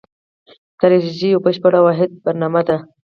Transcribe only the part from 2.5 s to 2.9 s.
ده.